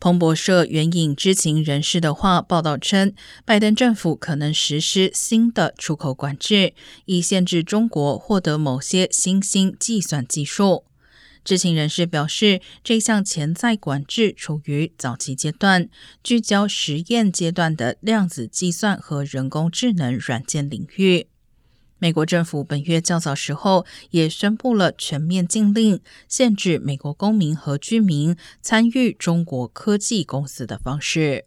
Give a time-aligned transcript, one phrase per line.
[0.00, 3.12] 彭博社援引知情人士的话报道称，
[3.44, 6.72] 拜登政府可能实施新的出口管制，
[7.04, 10.84] 以限制中国获得某些新兴计算技术。
[11.44, 15.90] 知情人士表示，这项潜在管制处于早期阶段，
[16.24, 21.26] 聚焦实验阶段的量子计算和人工智能软件领域。
[22.02, 31.44] 美国政府本月较早时候也宣布了全面禁令，限制美国公民和居民参与中国科技公司的方式。